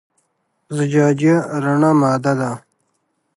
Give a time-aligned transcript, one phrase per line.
[0.75, 2.51] زجاجیه رڼه ماده ده.